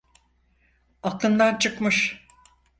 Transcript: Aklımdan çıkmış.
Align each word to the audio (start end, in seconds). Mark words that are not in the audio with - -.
Aklımdan 1.03 1.55
çıkmış. 1.59 2.27